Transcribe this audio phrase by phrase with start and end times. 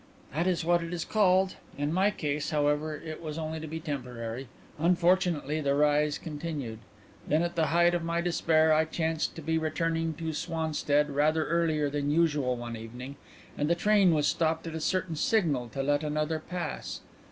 [0.33, 1.57] "That is what it is called.
[1.77, 4.47] In my case, however, it was only to be temporary.
[4.79, 6.79] Unfortunately, the rise continued.
[7.27, 11.45] Then, at the height of my despair, I chanced to be returning to Swanstead rather
[11.45, 13.15] earlier than usual one evening,
[13.55, 17.01] and the train was stopped at a certain signal to let another pass.